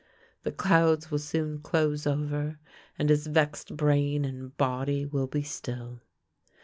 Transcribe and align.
The 0.41 0.51
clouds 0.51 1.11
will 1.11 1.19
soon 1.19 1.59
close 1.59 2.07
over, 2.07 2.57
and 2.97 3.07
his 3.07 3.27
vexed 3.27 3.77
brain 3.77 4.25
and 4.25 4.57
body 4.57 5.05
will 5.05 5.27
be 5.27 5.43
still. 5.43 6.01